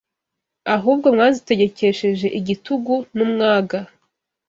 [0.75, 3.79] ahubwo mwazitegekesheje igitugu n’umwaga